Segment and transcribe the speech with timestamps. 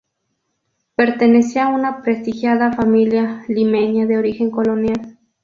[0.95, 5.19] Pertenecía a una prestigiada familia limeña de origen colonial.